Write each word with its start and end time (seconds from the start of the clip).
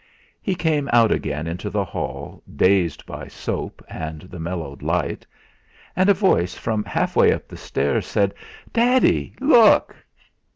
He 0.41 0.55
came 0.55 0.89
out 0.91 1.11
again 1.11 1.45
into 1.45 1.69
the 1.69 1.85
hall 1.85 2.41
dazed 2.55 3.05
by 3.05 3.27
soap 3.27 3.85
and 3.87 4.21
the 4.23 4.39
mellowed 4.39 4.81
light, 4.81 5.27
and 5.95 6.09
a 6.09 6.13
voice 6.15 6.55
from 6.55 6.83
half 6.85 7.15
way 7.15 7.31
up 7.31 7.47
the 7.47 7.55
stairs 7.55 8.07
said: 8.07 8.33
"Daddy! 8.73 9.35
Look!" 9.39 9.95